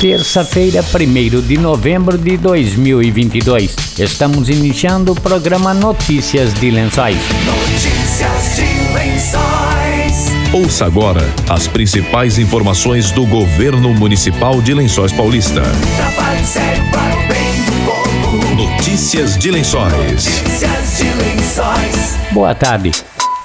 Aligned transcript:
terça-feira, 0.00 0.82
1 0.82 1.40
de 1.42 1.58
novembro 1.58 2.18
de 2.18 2.36
2022. 2.36 3.74
Estamos 3.98 4.48
iniciando 4.48 5.12
o 5.12 5.14
programa 5.14 5.72
Notícias 5.72 6.52
de 6.54 6.70
Lençóis. 6.70 7.16
Notícias 7.44 8.56
de 8.56 8.94
Lençóis. 8.94 10.32
Ouça 10.52 10.86
agora 10.86 11.22
as 11.48 11.66
principais 11.66 12.38
informações 12.38 13.10
do 13.10 13.26
governo 13.26 13.92
municipal 13.94 14.60
de 14.60 14.74
Lençóis 14.74 15.12
Paulista. 15.12 15.62
Trabalho 15.96 16.46
sério 16.46 16.82
para 16.90 17.16
o 17.16 17.28
bem 17.28 17.64
do 17.64 17.72
povo. 17.84 18.54
Notícias 18.54 19.36
de 19.38 19.50
Lençóis. 19.50 19.92
Notícias 19.92 20.96
de 20.98 21.04
Lençóis. 21.04 22.16
Boa 22.32 22.54
tarde. 22.54 22.92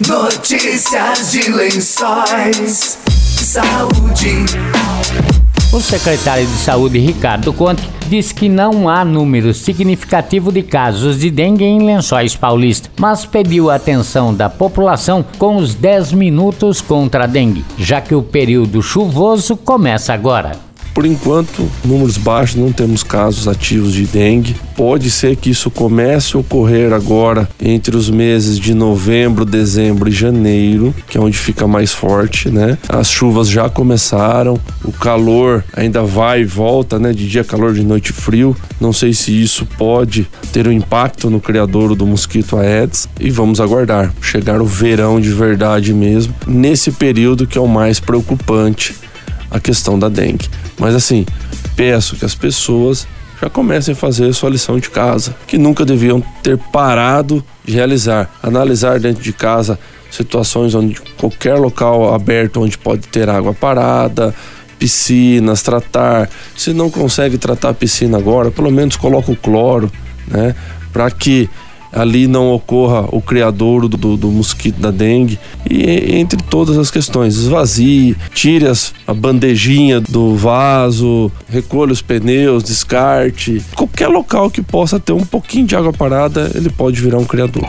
Notícias 0.06 1.32
de 1.32 1.52
Lençóis. 1.52 2.98
Saúde. 3.10 4.46
O 5.72 5.80
secretário 5.80 6.48
de 6.48 6.54
Saúde, 6.54 6.98
Ricardo 6.98 7.54
Conte, 7.54 7.88
diz 8.08 8.32
que 8.32 8.50
não 8.50 8.90
há 8.90 9.06
número 9.06 9.54
significativo 9.54 10.52
de 10.52 10.64
casos 10.64 11.20
de 11.20 11.30
dengue 11.30 11.64
em 11.64 11.86
Lençóis 11.86 12.36
Paulista, 12.36 12.90
mas 13.00 13.24
pediu 13.24 13.70
a 13.70 13.76
atenção 13.76 14.34
da 14.34 14.50
população 14.50 15.24
com 15.38 15.58
os 15.58 15.76
10 15.76 16.14
minutos 16.14 16.82
contra 16.82 17.26
a 17.26 17.28
dengue, 17.28 17.64
já 17.78 18.02
que 18.02 18.16
o 18.16 18.24
período 18.24 18.82
chuvoso 18.82 19.56
começa 19.56 20.12
agora. 20.12 20.69
Por 21.00 21.06
enquanto, 21.06 21.66
números 21.86 22.18
baixos, 22.18 22.58
não 22.58 22.74
temos 22.74 23.04
casos 23.04 23.48
ativos 23.48 23.94
de 23.94 24.06
dengue. 24.06 24.54
Pode 24.76 25.10
ser 25.10 25.38
que 25.38 25.50
isso 25.50 25.72
comece 25.72 26.36
a 26.36 26.42
ocorrer 26.42 26.92
agora 26.92 27.48
entre 27.58 27.96
os 27.96 28.10
meses 28.10 28.60
de 28.60 28.74
novembro, 28.74 29.46
dezembro 29.46 30.10
e 30.10 30.12
janeiro, 30.12 30.94
que 31.08 31.18
é 31.18 31.22
onde 31.22 31.38
fica 31.38 31.66
mais 31.66 31.94
forte, 31.94 32.50
né? 32.50 32.78
As 32.90 33.10
chuvas 33.10 33.48
já 33.48 33.70
começaram, 33.70 34.60
o 34.84 34.92
calor 34.92 35.64
ainda 35.74 36.04
vai 36.04 36.42
e 36.42 36.46
volta, 36.46 37.00
né? 37.00 37.14
De 37.14 37.30
dia 37.30 37.46
calor, 37.46 37.74
de 37.74 37.84
noite 37.84 38.12
frio. 38.12 38.54
Não 38.78 38.92
sei 38.92 39.14
se 39.14 39.32
isso 39.32 39.66
pode 39.66 40.28
ter 40.52 40.68
um 40.68 40.72
impacto 40.72 41.30
no 41.30 41.40
criadouro 41.40 41.96
do 41.96 42.06
mosquito 42.06 42.58
Aedes 42.58 43.08
e 43.18 43.30
vamos 43.30 43.62
aguardar 43.62 44.14
chegar 44.22 44.62
o 44.62 44.66
verão 44.66 45.18
de 45.22 45.30
verdade 45.30 45.94
mesmo, 45.94 46.36
nesse 46.46 46.92
período 46.92 47.48
que 47.48 47.58
é 47.58 47.62
o 47.62 47.68
mais 47.70 48.02
preocupante 48.02 48.94
a 49.50 49.60
questão 49.60 49.98
da 49.98 50.10
dengue. 50.10 50.50
Mas 50.78 50.96
assim, 50.96 51.26
peço 51.76 52.16
que 52.16 52.26
as 52.26 52.36
pessoas 52.36 53.08
já 53.42 53.50
comecem 53.50 53.94
a 53.94 53.96
fazer 53.96 54.34
sua 54.34 54.50
lição 54.50 54.78
de 54.80 54.90
casa, 54.90 55.36
que 55.48 55.58
nunca 55.58 55.86
deviam 55.86 56.22
ter 56.44 56.58
parado 56.58 57.44
de 57.64 57.74
realizar, 57.74 58.30
analisar 58.44 59.00
dentro 59.00 59.24
de 59.24 59.32
casa 59.32 59.80
situações 60.12 60.74
onde 60.74 61.00
qualquer 61.18 61.56
local 61.56 62.14
aberto 62.14 62.62
onde 62.62 62.78
pode 62.78 63.08
ter 63.08 63.30
água 63.30 63.54
parada, 63.54 64.36
piscinas, 64.78 65.62
tratar. 65.62 66.30
Se 66.58 66.74
não 66.74 66.90
consegue 66.90 67.38
tratar 67.38 67.70
a 67.70 67.74
piscina 67.74 68.18
agora, 68.18 68.50
pelo 68.50 68.72
menos 68.72 68.96
coloca 68.96 69.32
o 69.32 69.36
cloro, 69.36 69.92
né, 70.28 70.56
para 70.92 71.10
que 71.12 71.50
ali 71.92 72.28
não 72.28 72.52
ocorra 72.52 73.08
o 73.12 73.22
criadouro 73.22 73.88
do, 73.88 73.98
do, 73.98 74.18
do, 74.18 74.28
mosquito 74.30 74.80
da 74.80 74.92
dengue 74.92 75.40
e 75.70 76.16
entre 76.16 76.42
todas 76.44 76.78
as 76.78 76.92
questões 76.92 77.36
esvazie, 77.36 78.16
tire 78.34 78.68
as, 78.68 78.94
a 79.08 79.14
bandejinha 79.14 80.00
do 80.00 80.36
vaso, 80.36 81.32
recolha 81.50 81.92
os 81.92 82.02
pneus, 82.02 82.64
descarte, 82.64 83.62
qualquer 83.76 84.08
local 84.08 84.50
que 84.50 84.62
possa 84.62 85.00
ter 85.00 85.14
um 85.14 85.26
pouquinho 85.26 85.66
de 85.66 85.76
água 85.76 85.92
parada 85.92 86.52
ele 86.54 86.70
pode 86.70 87.02
virar 87.02 87.18
um 87.18 87.26
criador. 87.26 87.64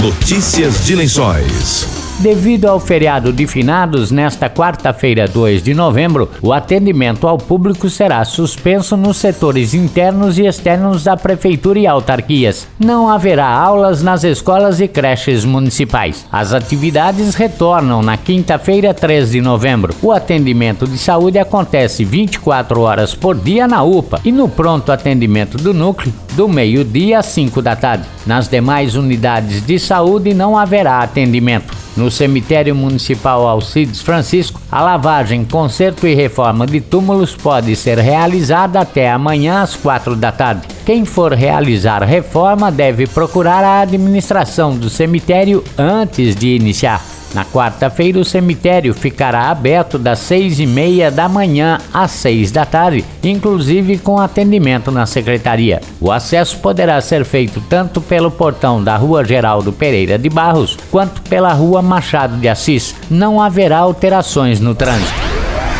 Notícias 0.00 0.86
de 0.86 0.94
Lençóis. 0.94 1.99
Devido 2.20 2.66
ao 2.66 2.78
feriado 2.78 3.32
de 3.32 3.46
finados, 3.46 4.10
nesta 4.10 4.50
quarta-feira, 4.50 5.26
2 5.26 5.62
de 5.62 5.72
novembro, 5.72 6.28
o 6.42 6.52
atendimento 6.52 7.26
ao 7.26 7.38
público 7.38 7.88
será 7.88 8.22
suspenso 8.26 8.94
nos 8.94 9.16
setores 9.16 9.72
internos 9.72 10.38
e 10.38 10.44
externos 10.44 11.02
da 11.02 11.16
Prefeitura 11.16 11.78
e 11.78 11.86
autarquias. 11.86 12.68
Não 12.78 13.08
haverá 13.08 13.48
aulas 13.48 14.02
nas 14.02 14.22
escolas 14.22 14.82
e 14.82 14.86
creches 14.86 15.46
municipais. 15.46 16.26
As 16.30 16.52
atividades 16.52 17.34
retornam 17.34 18.02
na 18.02 18.18
quinta-feira, 18.18 18.92
3 18.92 19.30
de 19.30 19.40
novembro. 19.40 19.94
O 20.02 20.12
atendimento 20.12 20.86
de 20.86 20.98
saúde 20.98 21.38
acontece 21.38 22.04
24 22.04 22.82
horas 22.82 23.14
por 23.14 23.34
dia 23.34 23.66
na 23.66 23.82
UPA 23.82 24.20
e 24.26 24.30
no 24.30 24.46
pronto 24.46 24.92
atendimento 24.92 25.56
do 25.56 25.72
núcleo, 25.72 26.12
do 26.34 26.46
meio-dia 26.46 27.20
às 27.20 27.26
5 27.26 27.62
da 27.62 27.74
tarde. 27.74 28.04
Nas 28.26 28.46
demais 28.46 28.94
unidades 28.94 29.64
de 29.64 29.78
saúde 29.78 30.34
não 30.34 30.58
haverá 30.58 31.00
atendimento. 31.00 31.80
No 31.96 32.10
cemitério 32.10 32.74
municipal 32.74 33.46
Alcides 33.46 34.00
Francisco, 34.00 34.60
a 34.70 34.80
lavagem, 34.80 35.44
conserto 35.44 36.06
e 36.06 36.14
reforma 36.14 36.66
de 36.66 36.80
túmulos 36.80 37.34
pode 37.34 37.74
ser 37.76 37.98
realizada 37.98 38.80
até 38.80 39.10
amanhã 39.10 39.62
às 39.62 39.74
quatro 39.74 40.14
da 40.14 40.30
tarde. 40.30 40.68
Quem 40.86 41.04
for 41.04 41.32
realizar 41.32 42.02
reforma 42.02 42.70
deve 42.70 43.06
procurar 43.06 43.64
a 43.64 43.80
administração 43.80 44.76
do 44.76 44.88
cemitério 44.88 45.64
antes 45.76 46.34
de 46.36 46.54
iniciar. 46.54 47.19
Na 47.34 47.44
quarta-feira, 47.44 48.18
o 48.18 48.24
cemitério 48.24 48.92
ficará 48.92 49.50
aberto 49.50 49.98
das 49.98 50.18
seis 50.18 50.58
e 50.58 50.66
meia 50.66 51.10
da 51.10 51.28
manhã 51.28 51.78
às 51.92 52.10
seis 52.10 52.50
da 52.50 52.64
tarde, 52.64 53.04
inclusive 53.22 53.98
com 53.98 54.18
atendimento 54.18 54.90
na 54.90 55.06
secretaria. 55.06 55.80
O 56.00 56.10
acesso 56.10 56.58
poderá 56.58 57.00
ser 57.00 57.24
feito 57.24 57.60
tanto 57.68 58.00
pelo 58.00 58.30
portão 58.30 58.82
da 58.82 58.96
Rua 58.96 59.24
Geraldo 59.24 59.72
Pereira 59.72 60.18
de 60.18 60.28
Barros, 60.28 60.76
quanto 60.90 61.22
pela 61.22 61.52
Rua 61.52 61.80
Machado 61.80 62.36
de 62.36 62.48
Assis. 62.48 62.94
Não 63.10 63.40
haverá 63.40 63.78
alterações 63.78 64.60
no 64.60 64.74
trânsito. 64.74 65.12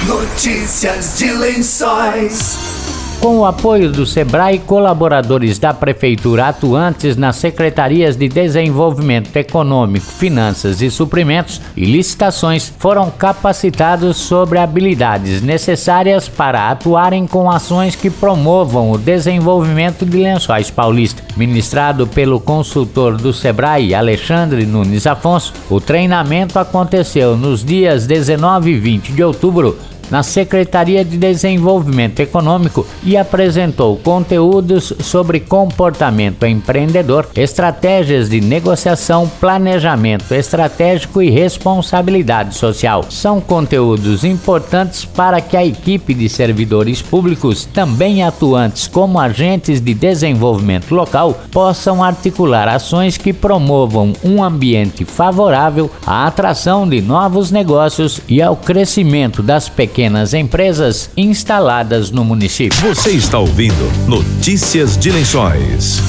Notícias 0.07 1.19
de 1.19 1.31
Lençóis. 1.33 2.80
Com 3.21 3.41
o 3.41 3.45
apoio 3.45 3.93
do 3.93 4.07
SEBRAE, 4.07 4.61
colaboradores 4.61 5.59
da 5.59 5.75
Prefeitura 5.75 6.47
atuantes 6.47 7.19
nas 7.19 7.37
secretarias 7.37 8.17
de 8.17 8.27
Desenvolvimento 8.31 9.37
Econômico, 9.37 10.07
Finanças 10.07 10.81
e 10.81 10.91
Suprimentos 10.91 11.61
e 11.77 11.85
Licitações 11.85 12.73
foram 12.79 13.11
capacitados 13.11 14.17
sobre 14.17 14.59
habilidades 14.59 15.43
necessárias 15.43 16.31
para 16.31 16.71
atuarem 16.71 17.27
com 17.27 17.51
ações 17.51 17.95
que 17.95 18.09
promovam 18.09 18.91
o 18.91 18.97
desenvolvimento 18.97 20.07
de 20.07 20.17
Lençóis 20.17 20.71
Paulista. 20.71 21.23
Ministrado 21.37 22.07
pelo 22.07 22.41
consultor 22.41 23.19
do 23.19 23.35
SEBRAE, 23.35 23.95
Alexandre 23.95 24.65
Nunes 24.65 25.07
Afonso, 25.07 25.53
o 25.69 25.79
treinamento 25.79 26.59
aconteceu 26.59 27.37
nos 27.37 27.63
dias 27.63 28.07
19 28.07 28.71
e 28.71 28.79
20 28.79 29.13
de 29.13 29.23
outubro 29.23 29.77
na 30.11 30.23
Secretaria 30.23 31.05
de 31.05 31.17
Desenvolvimento 31.17 32.21
Econômico 32.21 32.87
e 33.05 33.17
apresentou 33.17 33.97
conteúdos 33.97 34.93
sobre 35.01 35.41
comportamento 35.41 36.45
empreendedor, 36.45 37.29
estratégias 37.37 38.29
de 38.29 38.41
negociação, 38.41 39.31
planejamento 39.41 40.35
estratégico 40.35 41.23
e 41.23 41.31
responsabilidade 41.31 42.55
social. 42.55 43.05
São 43.09 43.41
conteúdos 43.41 44.25
importantes 44.25 45.05
para 45.05 45.41
que 45.41 45.57
a 45.57 45.65
equipe 45.65 46.13
de 46.13 46.29
servidores 46.29 47.01
públicos, 47.01 47.65
também 47.65 48.23
atuantes 48.23 48.89
como 48.89 49.19
agentes 49.19 49.81
de 49.81 49.95
desenvolvimento 49.95 50.95
local, 50.95 51.39
possam 51.53 52.03
articular 52.03 52.69
ações 52.69 53.17
que 53.17 53.33
promovam 53.33 54.13
um 54.25 54.43
ambiente 54.43 55.05
favorável 55.05 55.91
à 56.07 56.27
atração 56.27 56.89
de 56.89 57.01
novos 57.01 57.51
negócios 57.51 58.21
e 58.29 58.43
ao 58.43 58.57
crescimento 58.57 59.43
das 59.43 59.69
pequenas 59.69 60.00
pequenas 60.01 60.33
empresas 60.33 61.11
instaladas 61.15 62.11
no 62.11 62.25
município. 62.25 62.79
Você 62.81 63.11
está 63.11 63.39
ouvindo 63.39 64.09
Notícias 64.09 64.97
de 64.97 65.11
Lençóis. 65.11 66.01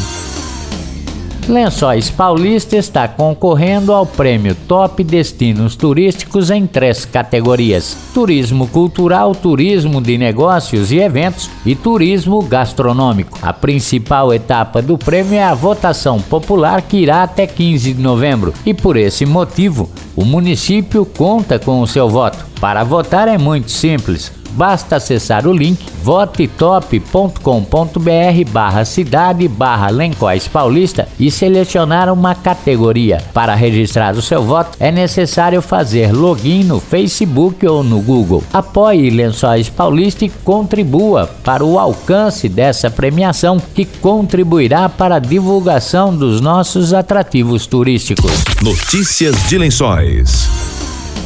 Lençóis 1.45 2.09
Paulista 2.09 2.77
está 2.77 3.05
concorrendo 3.09 3.91
ao 3.91 4.05
prêmio 4.05 4.55
Top 4.65 5.03
Destinos 5.03 5.75
Turísticos 5.75 6.49
em 6.49 6.65
três 6.65 7.03
categorias: 7.03 7.97
Turismo 8.13 8.65
Cultural, 8.65 9.35
Turismo 9.35 9.99
de 9.99 10.17
Negócios 10.17 10.89
e 10.93 10.99
Eventos 10.99 11.49
e 11.65 11.75
Turismo 11.75 12.41
Gastronômico. 12.41 13.37
A 13.41 13.51
principal 13.51 14.33
etapa 14.33 14.81
do 14.81 14.97
prêmio 14.97 15.33
é 15.33 15.43
a 15.43 15.53
votação 15.53 16.21
popular 16.21 16.81
que 16.81 16.95
irá 16.95 17.23
até 17.23 17.45
15 17.45 17.91
de 17.91 18.01
novembro 18.01 18.53
e, 18.65 18.73
por 18.73 18.95
esse 18.95 19.25
motivo, 19.25 19.89
o 20.15 20.23
município 20.23 21.05
conta 21.05 21.59
com 21.59 21.81
o 21.81 21.87
seu 21.87 22.07
voto. 22.07 22.50
Para 22.61 22.83
votar 22.83 23.27
é 23.27 23.39
muito 23.39 23.71
simples. 23.71 24.31
Basta 24.51 24.97
acessar 24.97 25.47
o 25.47 25.53
link 25.53 25.79
votetop.com.br 26.03 27.39
barra 28.51 28.85
cidade 28.85 29.47
barra 29.47 29.89
Lençóis 29.89 30.47
Paulista 30.47 31.07
e 31.19 31.31
selecionar 31.31 32.11
uma 32.13 32.35
categoria. 32.35 33.23
Para 33.33 33.55
registrar 33.55 34.13
o 34.13 34.21
seu 34.21 34.43
voto 34.43 34.77
é 34.79 34.91
necessário 34.91 35.61
fazer 35.61 36.11
login 36.11 36.65
no 36.65 36.79
Facebook 36.79 37.65
ou 37.65 37.83
no 37.83 37.99
Google. 38.01 38.43
Apoie 38.53 39.09
Lençóis 39.09 39.69
Paulista 39.69 40.25
e 40.25 40.29
contribua 40.29 41.27
para 41.43 41.65
o 41.65 41.79
alcance 41.79 42.47
dessa 42.47 42.91
premiação 42.91 43.59
que 43.73 43.85
contribuirá 43.85 44.87
para 44.87 45.15
a 45.15 45.19
divulgação 45.19 46.15
dos 46.15 46.41
nossos 46.41 46.93
atrativos 46.93 47.65
turísticos. 47.65 48.31
Notícias 48.61 49.35
de 49.47 49.57
Lençóis. 49.57 50.70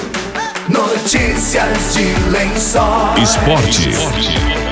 Notícias 0.69 1.95
de 1.95 2.05
lençóis. 2.31 3.29
Esporte. 3.29 4.70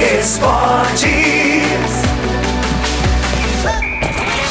Esportes. 0.00 1.08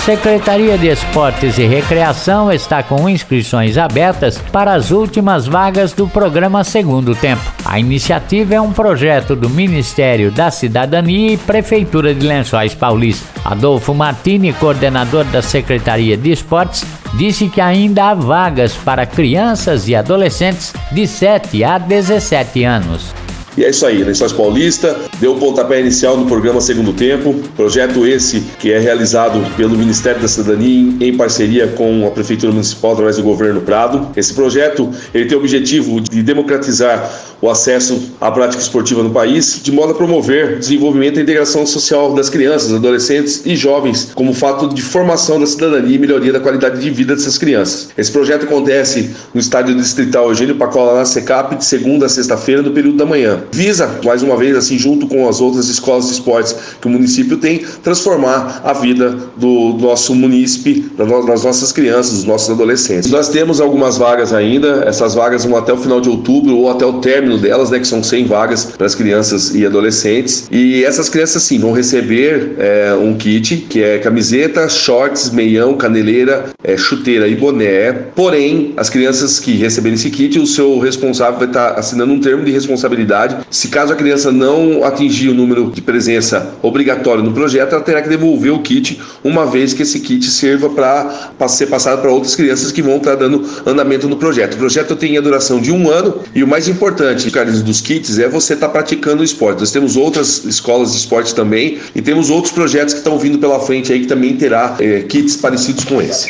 Secretaria 0.04 0.78
de 0.78 0.88
Esportes 0.88 1.58
e 1.58 1.66
Recreação 1.66 2.52
está 2.52 2.84
com 2.84 3.08
inscrições 3.08 3.78
abertas 3.78 4.38
para 4.38 4.74
as 4.74 4.92
últimas 4.92 5.48
vagas 5.48 5.94
do 5.94 6.06
programa 6.06 6.66
Segundo 6.66 7.16
Tempo. 7.16 7.42
A 7.64 7.80
iniciativa 7.80 8.56
é 8.56 8.62
um 8.62 8.74
projeto 8.74 9.38
do 9.38 9.50
Ministério 9.50 10.32
da 10.32 10.52
Cidadania 10.52 11.34
e 11.34 11.38
Prefeitura 11.38 12.14
de 12.14 12.28
Lençóis 12.28 12.76
Paulista. 12.76 13.26
Adolfo 13.46 13.94
Martini, 13.94 14.52
coordenador 14.52 15.24
da 15.26 15.42
Secretaria 15.42 16.18
de 16.18 16.32
Esportes, 16.32 16.86
disse 17.14 17.48
que 17.48 17.62
ainda 17.62 18.10
há 18.10 18.14
vagas 18.14 18.74
para 18.74 19.06
crianças 19.06 19.88
e 19.88 19.96
adolescentes 19.96 20.74
de 20.92 21.08
7 21.08 21.64
a 21.64 21.78
17 21.78 22.66
anos. 22.66 23.27
E 23.58 23.66
é 23.66 23.72
isso 23.72 23.88
aí, 23.88 24.04
Lençóis 24.04 24.32
Paulista 24.32 24.96
deu 25.20 25.34
o 25.34 25.40
pontapé 25.40 25.80
inicial 25.80 26.16
no 26.16 26.28
programa 26.28 26.62
Segundo 26.62 26.94
Tempo, 26.94 27.34
projeto 27.56 28.06
esse 28.06 28.42
que 28.60 28.72
é 28.72 28.78
realizado 28.78 29.42
pelo 29.58 29.76
Ministério 29.76 30.22
da 30.22 30.28
Cidadania 30.28 30.94
em 31.02 31.18
parceria 31.18 31.68
com 31.70 32.06
a 32.06 32.12
Prefeitura 32.12 32.52
Municipal 32.52 32.92
através 32.92 33.18
do 33.18 33.24
Governo 33.24 33.62
Prado. 33.62 34.10
Esse 34.16 34.32
projeto 34.36 34.92
ele 35.12 35.26
tem 35.26 35.36
o 35.36 35.42
objetivo 35.42 36.00
de 36.00 36.22
democratizar 36.22 37.12
o 37.42 37.50
acesso 37.50 38.12
à 38.22 38.30
prática 38.30 38.62
esportiva 38.62 39.02
no 39.02 39.10
país, 39.10 39.60
de 39.64 39.72
modo 39.72 39.92
a 39.92 39.96
promover 39.96 40.60
desenvolvimento 40.60 41.18
e 41.18 41.24
integração 41.24 41.66
social 41.66 42.14
das 42.14 42.30
crianças, 42.30 42.74
adolescentes 42.74 43.44
e 43.44 43.56
jovens, 43.56 44.12
como 44.14 44.34
fato 44.34 44.70
de 44.70 44.84
formação 44.84 45.40
da 45.40 45.48
cidadania 45.48 45.96
e 45.96 46.00
melhoria 46.00 46.34
da 46.34 46.40
qualidade 46.40 46.80
de 46.80 46.90
vida 46.92 47.16
dessas 47.16 47.40
crianças. 47.40 47.90
Esse 47.98 48.12
projeto 48.12 48.44
acontece 48.46 49.16
no 49.34 49.40
estádio 49.40 49.76
distrital 49.76 50.30
Eugênio 50.30 50.56
Pacola, 50.56 50.96
na 50.96 51.06
SECAP, 51.06 51.56
de 51.56 51.66
segunda 51.66 52.06
a 52.06 52.10
sexta-feira, 52.10 52.62
no 52.62 52.72
período 52.72 52.98
da 52.98 53.06
manhã 53.06 53.47
visa, 53.52 54.00
mais 54.04 54.22
uma 54.22 54.38
vez, 54.38 54.56
assim, 54.56 54.78
junto 54.78 55.08
com 55.08 55.28
as 55.28 55.42
outras 55.42 55.68
escolas 55.68 56.08
de 56.08 56.14
esportes 56.14 56.56
que 56.80 56.88
o 56.88 56.90
município 56.90 57.38
tem, 57.38 57.60
transformar 57.84 58.62
a 58.64 58.74
vida 58.74 59.18
do 59.38 59.78
nosso 59.80 60.14
munícipe, 60.14 60.92
das 60.98 61.44
nossas 61.44 61.72
crianças, 61.72 62.14
dos 62.14 62.24
nossos 62.24 62.50
adolescentes. 62.50 63.10
Nós 63.10 63.30
temos 63.30 63.60
algumas 63.62 63.98
vagas 63.98 64.34
ainda, 64.34 64.84
essas 64.86 65.16
vagas 65.16 65.46
vão 65.46 65.58
até 65.58 65.74
o 65.74 65.78
final 65.78 66.02
de 66.02 66.10
outubro 66.10 66.56
ou 66.58 66.70
até 66.70 66.86
o 66.86 66.94
término 66.94 67.38
delas, 67.38 67.70
né, 67.70 67.80
que 67.80 67.88
são 67.88 68.04
100 68.04 68.26
vagas 68.26 68.66
para 68.66 68.86
as 68.86 68.96
crianças 68.96 69.54
e 69.56 69.66
adolescentes. 69.66 70.48
E 70.52 70.84
essas 70.84 71.10
crianças, 71.10 71.44
sim, 71.44 71.60
vão 71.60 71.72
receber 71.72 72.56
é, 72.58 72.94
um 72.94 73.16
kit 73.16 73.58
que 73.70 73.82
é 73.82 73.98
camiseta, 74.00 74.68
shorts, 74.70 75.30
meião, 75.30 75.76
caneleira, 75.76 76.46
é, 76.64 76.78
chuteira 76.78 77.28
e 77.28 77.36
boné. 77.36 77.94
Porém, 78.16 78.74
as 78.78 78.90
crianças 78.90 79.40
que 79.40 79.56
receberem 79.58 79.96
esse 79.96 80.10
kit, 80.10 80.40
o 80.40 80.48
seu 80.48 80.80
responsável 80.80 81.40
vai 81.40 81.48
estar 81.48 81.72
assinando 81.72 82.14
um 82.14 82.20
termo 82.20 82.44
de 82.44 82.52
responsabilidade 82.52 83.37
se 83.50 83.68
caso 83.70 83.94
a 83.94 83.96
criança 83.96 84.32
não 84.32 84.84
atingir 84.84 85.30
o 85.30 85.34
número 85.34 85.72
de 85.72 85.82
presença 85.82 86.54
obrigatório 86.62 87.24
no 87.24 87.32
projeto, 87.32 87.74
ela 87.74 87.84
terá 87.84 88.02
que 88.02 88.10
devolver 88.10 88.52
o 88.54 88.62
kit, 88.62 89.00
uma 89.24 89.46
vez 89.46 89.74
que 89.74 89.84
esse 89.84 90.00
kit 90.00 90.26
sirva 90.26 90.70
para 90.70 91.48
ser 91.48 91.68
passado 91.68 92.02
para 92.02 92.12
outras 92.12 92.36
crianças 92.36 92.72
que 92.72 92.82
vão 92.82 92.98
estar 92.98 93.16
dando 93.16 93.44
andamento 93.66 94.08
no 94.08 94.18
projeto. 94.18 94.56
O 94.56 94.58
projeto 94.58 94.96
tem 94.96 95.18
a 95.18 95.22
duração 95.22 95.60
de 95.60 95.72
um 95.72 95.90
ano 95.90 96.22
e 96.34 96.44
o 96.44 96.48
mais 96.48 96.68
importante, 96.68 97.30
Carlos, 97.32 97.62
dos 97.62 97.82
kits 97.82 98.20
é 98.20 98.28
você 98.28 98.54
estar 98.54 98.68
tá 98.68 98.74
praticando 98.74 99.22
o 99.22 99.26
esporte. 99.26 99.60
Nós 99.60 99.72
temos 99.72 99.96
outras 99.96 100.44
escolas 100.46 100.92
de 100.92 100.98
esporte 100.98 101.34
também 101.34 101.80
e 101.96 102.02
temos 102.02 102.30
outros 102.30 102.54
projetos 102.54 102.94
que 102.94 103.00
estão 103.00 103.18
vindo 103.18 103.38
pela 103.38 103.60
frente 103.60 103.92
aí 103.92 104.02
que 104.02 104.08
também 104.08 104.36
terá 104.36 104.76
é, 104.80 105.02
kits 105.02 105.36
parecidos 105.36 105.84
com 105.84 106.02
esse. 106.02 106.28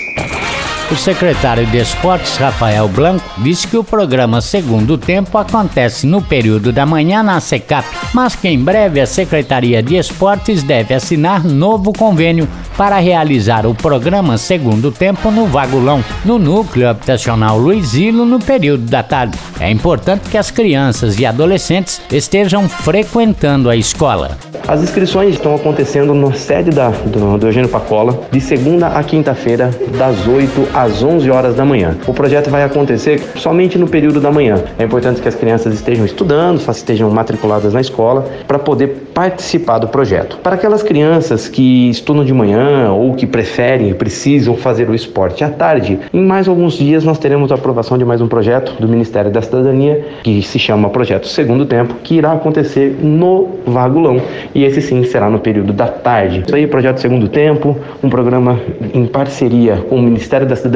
O 0.89 0.95
secretário 0.95 1.65
de 1.65 1.79
Esportes, 1.79 2.37
Rafael 2.37 2.87
Blanco, 2.87 3.29
disse 3.39 3.67
que 3.67 3.75
o 3.75 3.83
programa 3.83 4.39
Segundo 4.39 4.97
Tempo 4.97 5.37
acontece 5.37 6.07
no 6.07 6.21
período 6.21 6.71
da 6.71 6.85
manhã 6.85 7.21
na 7.21 7.41
SECAP, 7.41 7.85
mas 8.13 8.37
que 8.37 8.47
em 8.47 8.57
breve 8.57 9.01
a 9.01 9.05
Secretaria 9.05 9.83
de 9.83 9.97
Esportes 9.97 10.63
deve 10.63 10.93
assinar 10.93 11.43
novo 11.43 11.91
convênio 11.91 12.47
para 12.77 12.99
realizar 12.99 13.65
o 13.65 13.75
programa 13.75 14.37
Segundo 14.37 14.89
Tempo 14.89 15.29
no 15.29 15.45
Vagulão, 15.45 16.01
no 16.23 16.39
núcleo 16.39 16.87
habitacional 16.87 17.57
Luizilo, 17.57 18.23
no 18.23 18.39
período 18.39 18.89
da 18.89 19.03
tarde. 19.03 19.37
É 19.59 19.69
importante 19.69 20.29
que 20.29 20.37
as 20.37 20.51
crianças 20.51 21.19
e 21.19 21.25
adolescentes 21.25 21.99
estejam 22.09 22.69
frequentando 22.69 23.69
a 23.69 23.75
escola. 23.75 24.37
As 24.67 24.81
inscrições 24.81 25.35
estão 25.35 25.55
acontecendo 25.55 26.13
na 26.13 26.33
sede 26.33 26.71
da, 26.71 26.89
do, 26.89 27.37
do 27.37 27.47
Eugênio 27.47 27.69
Pacola, 27.69 28.27
de 28.29 28.41
segunda 28.41 28.87
a 28.87 29.01
quinta-feira, 29.01 29.71
das 29.97 30.27
8 30.27 30.76
às 30.77 31.01
11 31.01 31.31
horas 31.31 31.55
da 31.55 31.65
manhã. 31.65 31.95
O 32.05 32.13
projeto 32.13 32.51
vai 32.51 32.63
acontecer 32.63 33.19
somente 33.35 33.79
no 33.79 33.87
período 33.87 34.21
da 34.21 34.29
manhã. 34.29 34.63
É 34.77 34.83
importante 34.83 35.19
que 35.19 35.27
as 35.27 35.33
crianças 35.33 35.73
estejam 35.73 36.05
estudando, 36.05 36.59
estejam 36.69 37.09
matriculadas 37.09 37.73
na 37.73 37.81
escola, 37.81 38.27
para 38.47 38.59
poder 38.59 39.07
participar 39.11 39.79
do 39.79 39.87
projeto. 39.87 40.37
Para 40.37 40.53
aquelas 40.53 40.83
crianças 40.83 41.49
que 41.49 41.89
estudam 41.89 42.23
de 42.23 42.31
manhã 42.31 42.91
ou 42.91 43.15
que 43.15 43.25
preferem, 43.25 43.91
precisam 43.95 44.55
fazer 44.55 44.87
o 44.87 44.93
esporte 44.93 45.43
à 45.43 45.49
tarde, 45.49 45.99
em 46.13 46.23
mais 46.23 46.47
alguns 46.47 46.73
dias 46.73 47.03
nós 47.03 47.17
teremos 47.17 47.51
a 47.51 47.55
aprovação 47.55 47.97
de 47.97 48.05
mais 48.05 48.21
um 48.21 48.27
projeto 48.27 48.79
do 48.79 48.87
Ministério 48.87 49.31
da 49.31 49.41
Cidadania, 49.41 50.05
que 50.21 50.43
se 50.43 50.59
chama 50.59 50.89
Projeto 50.89 51.27
Segundo 51.27 51.65
Tempo, 51.65 51.95
que 52.03 52.15
irá 52.15 52.33
acontecer 52.33 52.99
no 53.01 53.47
Vagulão. 53.65 54.21
E 54.53 54.63
esse 54.63 54.83
sim 54.83 55.03
será 55.03 55.27
no 55.27 55.39
período 55.39 55.73
da 55.73 55.87
tarde. 55.87 56.43
Isso 56.45 56.55
aí, 56.55 56.67
Projeto 56.67 56.99
Segundo 56.99 57.27
Tempo, 57.27 57.75
um 58.03 58.09
programa 58.11 58.59
em 58.93 59.07
parceria 59.07 59.77
com 59.89 59.95
o 59.95 60.01
Ministério 60.01 60.45
da 60.45 60.55
Cidadania, 60.55 60.66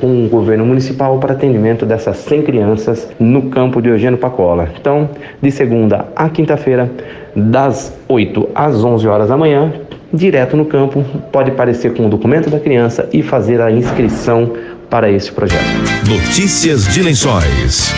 com 0.00 0.24
o 0.24 0.28
governo 0.28 0.64
municipal 0.64 1.18
para 1.18 1.32
atendimento 1.32 1.84
dessas 1.86 2.18
100 2.18 2.42
crianças 2.42 3.08
no 3.18 3.50
campo 3.50 3.80
de 3.80 3.88
Eugênio 3.88 4.18
Pacola. 4.18 4.68
Então, 4.78 5.10
de 5.40 5.50
segunda 5.50 6.06
a 6.14 6.28
quinta-feira, 6.28 6.90
das 7.34 7.96
8 8.08 8.48
às 8.54 8.84
11 8.84 9.08
horas 9.08 9.28
da 9.28 9.36
manhã, 9.36 9.72
direto 10.12 10.56
no 10.56 10.64
campo, 10.64 11.04
pode 11.30 11.50
aparecer 11.50 11.94
com 11.94 12.06
o 12.06 12.08
documento 12.08 12.50
da 12.50 12.60
criança 12.60 13.08
e 13.12 13.22
fazer 13.22 13.60
a 13.60 13.70
inscrição 13.70 14.52
para 14.90 15.10
esse 15.10 15.32
projeto. 15.32 15.64
Notícias 16.06 16.86
de 16.86 17.02
Lençóis. 17.02 17.92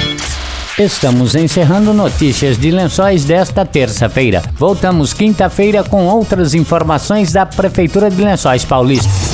Estamos 0.79 1.37
encerrando 1.37 1.93
notícias 1.93 2.59
de 2.59 2.73
lençóis 2.73 3.25
desta 3.25 3.65
terça-feira. 3.65 4.43
Voltamos 4.57 5.13
quinta-feira 5.13 5.85
com 5.85 6.07
outras 6.07 6.53
informações 6.53 7.33
da 7.33 7.47
Prefeitura 7.47 8.11
de 8.11 8.21
Lençóis 8.21 8.65
Paulista. 8.65 9.34